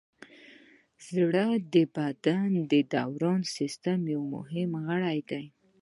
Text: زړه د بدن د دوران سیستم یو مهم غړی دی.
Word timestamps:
زړه 1.07 1.45
د 1.73 1.75
بدن 1.95 2.49
د 2.71 2.73
دوران 2.93 3.41
سیستم 3.55 3.99
یو 4.13 4.21
مهم 4.35 4.71
غړی 4.87 5.19
دی. 5.29 5.45